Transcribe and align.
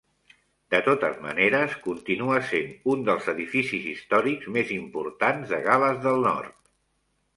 De 0.75 0.77
totes 0.85 1.19
maneres, 1.25 1.75
continua 1.83 2.39
sent 2.53 2.73
un 2.93 3.05
dels 3.09 3.29
edificis 3.35 3.87
històrics 3.93 4.49
més 4.57 4.73
importants 4.79 5.53
de 5.57 5.61
Gal·les 5.69 6.01
del 6.07 6.19
Nord. 6.31 6.57